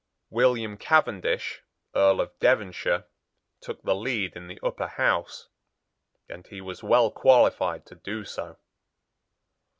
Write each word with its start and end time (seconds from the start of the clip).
William 0.31 0.77
Cavendish, 0.77 1.61
Earl 1.93 2.21
of 2.21 2.31
Devonshire, 2.39 3.05
took 3.59 3.83
the 3.83 3.93
lead 3.93 4.35
in 4.35 4.47
the 4.47 4.59
Upper 4.63 4.87
House; 4.87 5.49
and 6.27 6.47
he 6.47 6.59
was 6.59 6.81
well 6.81 7.11
qualified 7.11 7.85
to 7.85 7.93
do 7.93 8.25
so. 8.25 8.57